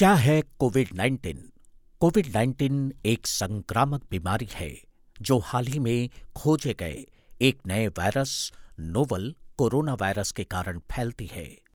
[0.00, 1.34] क्या है Covid 19?
[2.00, 4.82] Covid 19 एक संक्रामक बीमारी है,
[5.20, 7.06] जो हाल ही में खोजे गए
[7.40, 11.60] एक नए वायरस नोवल कोरोना वायरस के कारण फैलती है